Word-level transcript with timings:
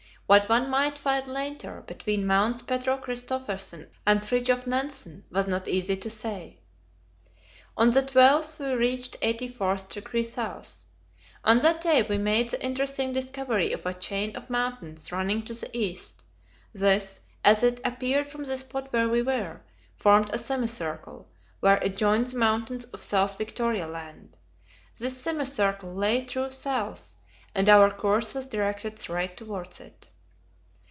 What 0.27 0.47
one 0.47 0.69
might 0.69 0.97
find 0.97 1.27
later, 1.27 1.83
between 1.85 2.25
Mounts 2.25 2.61
Pedro 2.61 2.97
Christophersen 2.97 3.89
and 4.07 4.21
Fridtjof 4.21 4.65
Nansen, 4.65 5.25
was 5.29 5.45
not 5.45 5.67
easy 5.67 5.97
to 5.97 6.09
say. 6.09 6.59
On 7.75 7.91
the 7.91 8.01
12th 8.01 8.57
we 8.59 8.71
reached 8.73 9.19
84° 9.19 10.37
S. 10.59 10.85
On 11.43 11.59
that 11.59 11.81
day 11.81 12.03
we 12.03 12.17
made 12.17 12.47
the 12.49 12.63
interesting 12.63 13.11
discovery 13.11 13.73
of 13.73 13.85
a 13.85 13.93
chain 13.93 14.33
of 14.37 14.49
mountains 14.49 15.11
running 15.11 15.43
to 15.43 15.53
the 15.53 15.69
east; 15.77 16.23
this, 16.71 17.19
as 17.43 17.61
it 17.61 17.81
appeared 17.83 18.27
from 18.29 18.45
the 18.45 18.57
spot 18.57 18.93
where 18.93 19.09
we 19.09 19.21
were, 19.21 19.59
formed 19.97 20.29
a 20.31 20.37
semicircle, 20.37 21.27
where 21.59 21.75
it 21.83 21.97
joined 21.97 22.27
the 22.27 22.37
mountains 22.37 22.85
of 22.93 23.03
South 23.03 23.37
Victoria 23.37 23.85
Land. 23.85 24.37
This 24.97 25.21
semicircle 25.21 25.93
lay 25.93 26.23
true 26.23 26.49
south, 26.49 27.15
and 27.53 27.67
our 27.67 27.89
course 27.91 28.33
was 28.33 28.45
directed 28.45 28.97
straight 28.97 29.35
towards 29.35 29.81
it. 29.81 30.07